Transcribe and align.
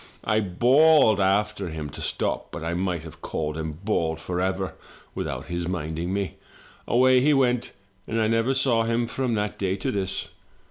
I 0.23 0.39
bawled 0.39 1.19
after 1.19 1.69
him 1.69 1.91
to 1.91 2.01
stop; 2.01 2.49
but 2.51 2.63
I 2.63 2.73
might 2.73 3.03
have 3.03 3.21
called 3.21 3.55
and 3.55 3.85
bawled 3.85 4.19
forever, 4.19 4.73
without 5.13 5.45
his 5.45 5.67
minding 5.67 6.11
me. 6.11 6.37
Away 6.87 7.19
he 7.19 7.35
went 7.35 7.71
and 8.07 8.19
I 8.19 8.27
never 8.27 8.55
saw 8.55 8.81
him 8.81 9.05
from 9.05 9.35
that 9.35 9.59
day 9.59 9.75
to 9.75 9.91
this. 9.91 10.29